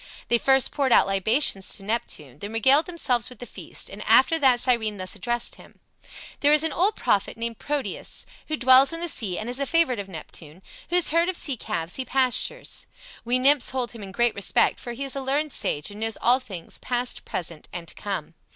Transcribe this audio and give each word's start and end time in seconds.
They 0.29 0.39
first 0.39 0.71
poured 0.71 0.91
out 0.91 1.05
libations 1.05 1.75
to 1.75 1.83
Neptune, 1.83 2.39
then 2.39 2.53
regaled 2.53 2.87
themselves 2.87 3.29
with 3.29 3.37
the 3.37 3.45
feast, 3.45 3.87
and 3.87 4.01
after 4.07 4.39
that 4.39 4.59
Cyrene 4.59 4.97
thus 4.97 5.13
addressed 5.15 5.57
him: 5.61 5.79
"There 6.39 6.51
is 6.51 6.63
an 6.63 6.73
old 6.73 6.95
prophet 6.95 7.37
named 7.37 7.59
Proteus, 7.59 8.25
who 8.47 8.57
dwells 8.57 8.91
in 8.91 8.99
the 8.99 9.07
sea 9.07 9.37
and 9.37 9.47
is 9.47 9.59
a 9.59 9.67
favorite 9.67 9.99
of 9.99 10.09
Neptune, 10.09 10.63
whose 10.89 11.11
herd 11.11 11.29
of 11.29 11.35
sea 11.37 11.55
calves 11.55 11.97
he 11.97 12.03
pastures. 12.03 12.87
We 13.23 13.37
nymphs 13.37 13.69
hold 13.69 13.91
him 13.91 14.01
in 14.01 14.11
great 14.11 14.33
respect, 14.33 14.79
for 14.79 14.93
he 14.93 15.03
is 15.03 15.15
a 15.15 15.21
learned 15.21 15.53
sage 15.53 15.91
and 15.91 15.99
knows 15.99 16.17
all 16.19 16.39
things, 16.39 16.79
past, 16.79 17.23
present, 17.23 17.69
and 17.71 17.87
to 17.87 17.93
come. 17.93 18.33